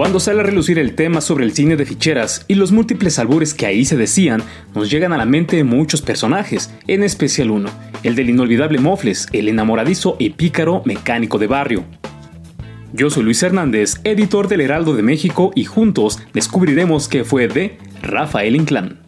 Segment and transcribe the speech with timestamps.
[0.00, 3.52] Cuando sale a relucir el tema sobre el cine de ficheras y los múltiples albures
[3.52, 4.42] que ahí se decían,
[4.74, 7.68] nos llegan a la mente muchos personajes, en especial uno,
[8.02, 11.84] el del inolvidable Mofles, el enamoradizo y pícaro mecánico de barrio.
[12.94, 17.76] Yo soy Luis Hernández, editor del Heraldo de México, y juntos descubriremos qué fue de
[18.00, 19.00] Rafael Inclán.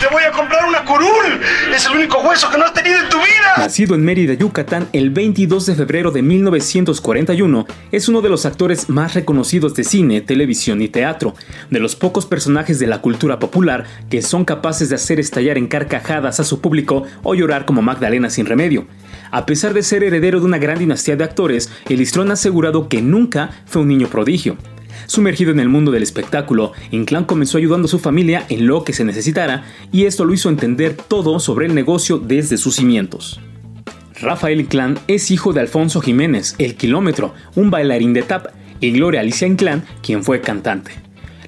[0.00, 1.40] ¡Te voy a comprar una curul!
[1.74, 3.54] ¡Es el único hueso que no has tenido en tu vida!
[3.56, 8.88] Nacido en Mérida, Yucatán, el 22 de febrero de 1941, es uno de los actores
[8.88, 11.34] más reconocidos de cine, televisión y teatro,
[11.70, 15.66] de los pocos personajes de la cultura popular que son capaces de hacer estallar en
[15.66, 18.86] carcajadas a su público o llorar como Magdalena sin remedio.
[19.32, 22.88] A pesar de ser heredero de una gran dinastía de actores, el histrón ha asegurado
[22.88, 24.56] que nunca fue un niño prodigio.
[25.06, 28.92] Sumergido en el mundo del espectáculo, Inclán comenzó ayudando a su familia en lo que
[28.92, 33.40] se necesitara y esto lo hizo entender todo sobre el negocio desde sus cimientos.
[34.20, 38.48] Rafael Inclán es hijo de Alfonso Jiménez, el kilómetro, un bailarín de tap,
[38.80, 40.92] y Gloria Alicia Inclán, quien fue cantante.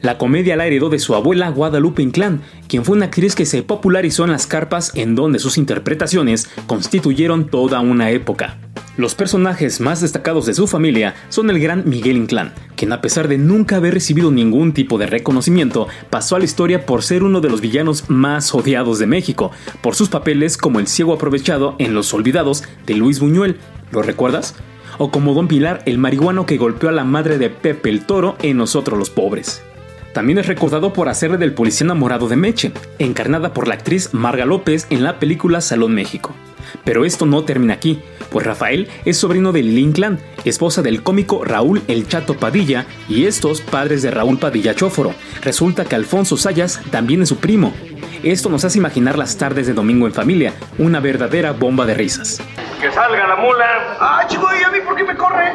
[0.02, 3.62] La comedia la heredó de su abuela Guadalupe Inclán, quien fue una actriz que se
[3.62, 8.58] popularizó en las carpas en donde sus interpretaciones constituyeron toda una época.
[9.00, 13.28] Los personajes más destacados de su familia son el gran Miguel Inclán, quien a pesar
[13.28, 17.40] de nunca haber recibido ningún tipo de reconocimiento, pasó a la historia por ser uno
[17.40, 21.94] de los villanos más odiados de México, por sus papeles como el ciego aprovechado en
[21.94, 23.56] Los Olvidados de Luis Buñuel.
[23.90, 24.55] ¿Lo recuerdas?
[24.98, 28.36] O como Don Pilar, el marihuano que golpeó a la madre de Pepe el Toro
[28.42, 29.62] en Nosotros los Pobres.
[30.12, 34.44] También es recordado por hacerle del policía enamorado de Meche, encarnada por la actriz Marga
[34.44, 36.34] López en la película Salón México.
[36.84, 38.00] Pero esto no termina aquí,
[38.30, 43.27] pues Rafael es sobrino de Lili Inclán, esposa del cómico Raúl El Chato Padilla, y
[43.27, 45.14] estos padres de Raúl Padilla Chóforo.
[45.42, 47.73] Resulta que Alfonso Sayas también es su primo.
[48.23, 52.40] Esto nos hace imaginar las tardes de domingo en familia, una verdadera bomba de risas.
[52.80, 53.96] ¡Que salga la mula!
[53.98, 55.52] ¡Ah, chico, ¿y a mí por qué me corre?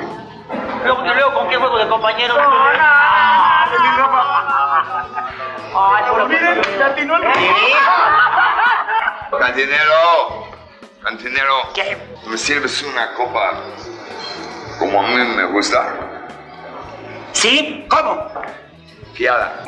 [0.84, 2.36] Luego, luego ¿con qué juego de compañero?
[2.36, 2.76] ¡No, no!
[5.78, 6.62] ¡Ay, pero miren!
[6.80, 7.24] ¡Latinó el
[9.40, 10.48] Cantinero,
[11.06, 11.54] cantinero.
[11.74, 11.98] ¿Qué?
[12.30, 13.62] ¿Me sirves una copa
[14.80, 16.30] como a mí me gusta?
[17.32, 17.86] ¿Sí?
[17.88, 18.28] ¿Cómo?
[19.14, 19.64] Fiada.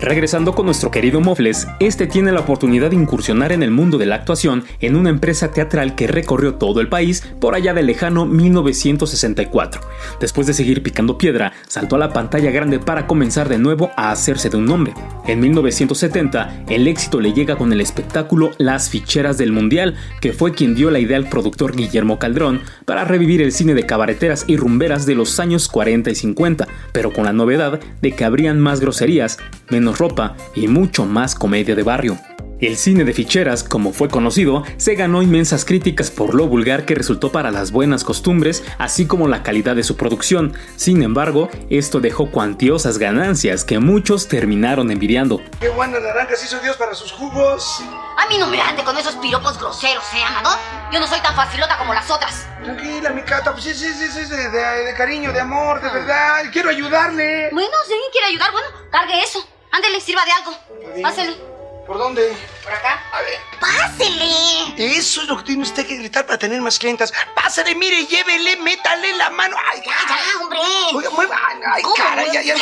[0.00, 4.06] Regresando con nuestro querido Mofles, este tiene la oportunidad de incursionar en el mundo de
[4.06, 8.26] la actuación en una empresa teatral que recorrió todo el país por allá del lejano
[8.26, 9.80] 1964.
[10.20, 14.10] Después de seguir picando piedra, saltó a la pantalla grande para comenzar de nuevo a
[14.10, 14.94] hacerse de un nombre.
[15.26, 20.52] En 1970, el éxito le llega con el espectáculo Las Ficheras del Mundial, que fue
[20.52, 24.58] quien dio la idea al productor Guillermo Caldrón para revivir el cine de cabareteras y
[24.58, 28.80] rumberas de los años 40 y 50, pero con la novedad de que habrían más
[28.80, 29.38] groserías,
[29.70, 32.18] menos ropa y mucho más comedia de barrio.
[32.64, 36.94] El cine de ficheras, como fue conocido, se ganó inmensas críticas por lo vulgar que
[36.94, 40.56] resultó para las buenas costumbres, así como la calidad de su producción.
[40.76, 45.42] Sin embargo, esto dejó cuantiosas ganancias que muchos terminaron envidiando.
[45.60, 47.82] ¡Qué buenas naranjas hizo Dios para sus jugos!
[48.16, 50.58] A mí no me ande con esos piropos groseros, ¿eh, Amador?
[50.90, 52.46] Yo no soy tan facilota como las otras.
[52.62, 55.90] Tranquila, mi cata, pues sí, sí, sí, sí, de, de- de cariño, de amor, de
[55.90, 56.44] verdad.
[56.50, 57.50] Quiero ayudarle.
[57.52, 59.46] Bueno, si alguien quiere ayudar, bueno, cargue eso.
[59.70, 61.02] Ándele, sirva de algo.
[61.02, 61.53] Pásele.
[61.86, 62.34] ¿Por dónde?
[62.62, 63.02] Por acá.
[63.12, 63.38] A ver.
[63.60, 64.96] Pásele.
[64.96, 67.12] Eso es lo que tiene usted que gritar para tener más clientas.
[67.34, 69.54] Pásale, mire, llévele, métale la mano.
[69.72, 70.58] ¡Ay, Ya, ya, hombre.
[70.94, 71.38] Oiga, mueva.
[71.72, 71.94] Ay, ¿Cómo?
[71.94, 72.54] cara, ya, ya.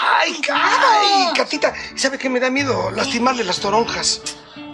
[0.00, 0.86] Ay, Cuidado.
[1.00, 1.74] ay, Catita.
[1.96, 2.90] ¿Sabe qué me da miedo?
[2.92, 4.22] Lastimarle las toronjas.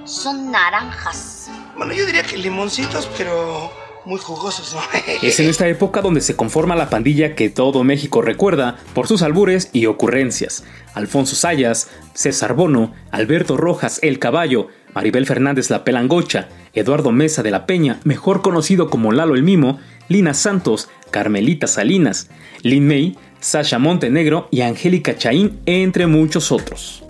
[0.04, 1.48] Son naranjas.
[1.76, 3.72] Bueno, yo diría que limoncitos, pero
[4.04, 4.80] muy ¿no?
[5.22, 9.22] Es en esta época donde se conforma la pandilla que todo México recuerda por sus
[9.22, 10.64] albures y ocurrencias.
[10.94, 17.50] Alfonso Sayas, César Bono, Alberto Rojas El Caballo, Maribel Fernández La Pelangocha, Eduardo Mesa de
[17.50, 19.78] la Peña, mejor conocido como Lalo el Mimo,
[20.08, 22.28] Lina Santos, Carmelita Salinas,
[22.62, 27.03] Lin May, Sasha Montenegro y Angélica Chaín, entre muchos otros.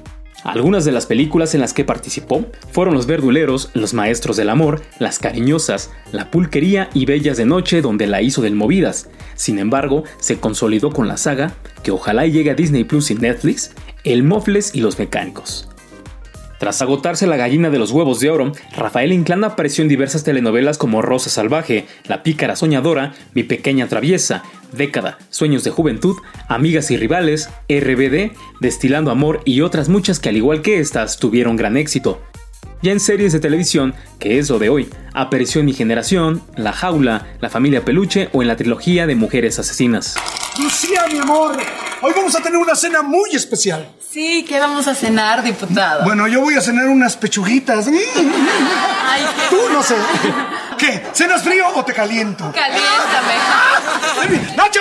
[0.44, 4.82] Algunas de las películas en las que participó fueron Los Verduleros, Los Maestros del Amor,
[4.98, 9.08] Las Cariñosas, La Pulquería y Bellas de Noche, donde la hizo del Movidas.
[9.36, 13.72] Sin embargo, se consolidó con la saga, que ojalá llegue a Disney Plus y Netflix,
[14.04, 15.66] El Mofles y Los Mecánicos.
[16.64, 20.78] Tras agotarse la gallina de los huevos de oro, Rafael Inclán apareció en diversas telenovelas
[20.78, 26.16] como Rosa Salvaje, La Pícara Soñadora, Mi Pequeña Traviesa, Década, Sueños de Juventud,
[26.48, 31.56] Amigas y Rivales, RBD, Destilando Amor y otras muchas que al igual que estas tuvieron
[31.56, 32.22] gran éxito.
[32.80, 36.72] Ya en series de televisión, que es lo de hoy, apareció en Mi Generación, La
[36.72, 40.16] Jaula, La Familia Peluche o en la trilogía de Mujeres Asesinas.
[40.58, 41.58] Lucía, mi amor,
[42.04, 43.88] hoy vamos a tener una cena muy especial.
[44.10, 46.04] Sí, ¿qué vamos a cenar, diputado?
[46.04, 47.86] Bueno, yo voy a cenar unas pechuguitas.
[47.88, 49.96] Ay, Tú no sé.
[50.78, 51.06] ¿Qué?
[51.12, 52.52] ¿Cenas frío o te caliento?
[52.52, 54.54] Caliéntame.
[54.56, 54.80] ¡Nacho!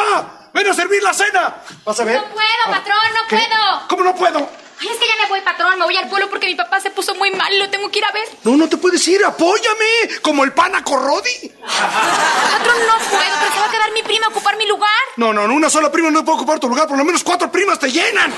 [0.53, 1.55] ¡Ven a servir la cena!
[1.85, 2.17] ¿Vas a ver?
[2.17, 3.37] No puedo, patrón, no ¿Qué?
[3.37, 3.87] puedo.
[3.87, 4.49] ¿Cómo no puedo?
[4.83, 5.79] Ay, es que ya me voy, patrón.
[5.79, 7.57] Me voy al pueblo porque mi papá se puso muy mal.
[7.57, 8.27] Lo tengo que ir a ver.
[8.43, 9.23] No, no te puedes ir.
[9.23, 10.19] Apóyame.
[10.21, 11.49] Como el pana Corrodi.
[11.61, 14.89] Patrón, no puedo, pero se va a quedar mi prima a ocupar mi lugar.
[15.15, 16.87] No, no, no, una sola prima no puede ocupar tu lugar.
[16.87, 18.33] Por lo menos cuatro primas te llenan.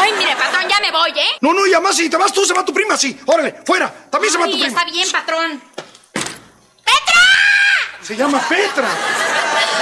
[0.00, 1.36] Ay, mire, patrón, ya me voy, ¿eh?
[1.40, 3.16] No, no, y además si te vas tú, se va tu prima, sí.
[3.26, 3.92] Órale, fuera.
[4.10, 4.66] También se va tu prima.
[4.66, 5.62] está bien, patrón.
[8.06, 8.88] Se llama Petra.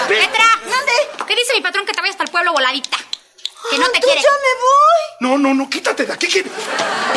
[0.09, 0.93] Petra, ¿dónde?
[1.27, 2.97] ¿Qué dice mi patrón que te vayas hasta el pueblo voladita?
[3.71, 4.23] Que no te quiere.
[5.25, 6.27] No, no, no, quítate de aquí.
[6.29, 6.45] que-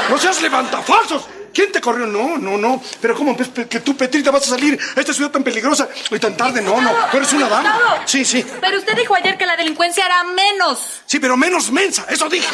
[0.09, 1.25] No seas levantafalsos.
[1.53, 2.05] ¿Quién te corrió?
[2.07, 2.81] No, no, no.
[3.01, 6.17] Pero ¿cómo pe- que tú, Petrita, vas a salir a esta ciudad tan peligrosa y
[6.17, 6.61] tan tarde?
[6.61, 6.91] No, no.
[7.11, 7.77] Tú eres una dama.
[8.05, 8.45] Sí, sí.
[8.61, 11.01] Pero usted dijo ayer que la delincuencia era menos.
[11.05, 12.05] Sí, pero menos mensa.
[12.09, 12.47] Eso dije.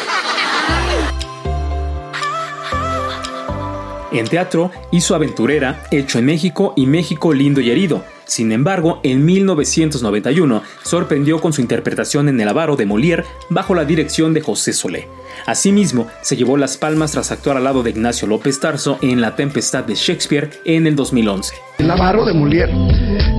[4.10, 8.04] En teatro hizo Aventurera, Hecho en México y México Lindo y Herido.
[8.26, 13.84] Sin embargo, en 1991 sorprendió con su interpretación en El Avaro de Molière bajo la
[13.84, 15.08] dirección de José Solé.
[15.46, 19.36] Asimismo, se llevó las palmas tras actuar al lado de Ignacio López Tarso en La
[19.36, 21.54] Tempestad de Shakespeare en el 2011.
[21.78, 22.72] El avaro de Molière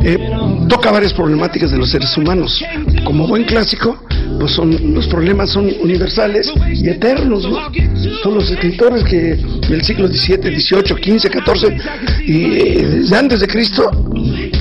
[0.03, 0.17] eh,
[0.69, 2.61] toca varias problemáticas de los seres humanos.
[3.05, 3.97] Como buen clásico,
[4.39, 7.43] pues son, los problemas son universales y eternos.
[7.43, 7.71] ¿no?
[8.21, 9.35] Son los escritores que
[9.67, 11.77] del siglo XVII, XVIII, XV, XIV
[12.27, 13.89] y eh, antes de Cristo,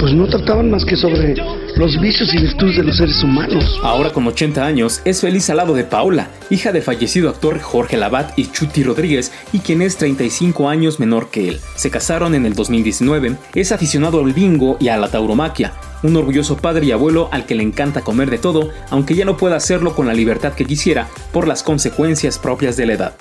[0.04, 1.34] pues no trataban más que sobre
[1.76, 3.64] los vicios y virtudes de los seres humanos.
[3.82, 7.96] Ahora con 80 años, es feliz al lado de Paola, hija del fallecido actor Jorge
[7.96, 11.60] Labat y Chuti Rodríguez, y quien es 35 años menor que él.
[11.74, 15.72] Se casaron en el 2019, es aficionado al bingo y a la tauromaquia,
[16.02, 19.38] un orgulloso padre y abuelo al que le encanta comer de todo, aunque ya no
[19.38, 23.14] pueda hacerlo con la libertad que quisiera por las consecuencias propias de la edad.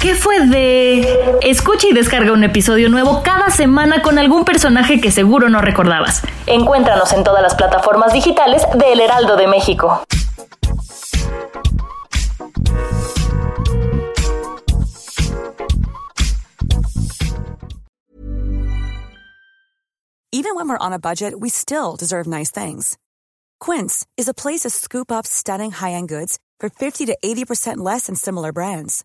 [0.00, 1.38] ¿Qué fue de...?
[1.42, 6.22] Escucha y descarga un episodio nuevo cada semana con algún personaje que seguro no recordabas.
[6.46, 10.02] Encuéntranos en todas las plataformas digitales de El Heraldo de México.
[20.32, 22.96] Even when we're on a budget, we still deserve nice things.
[23.58, 28.06] Quince is a place to scoop up stunning high-end goods for 50 to 80% less
[28.06, 29.04] than similar brands.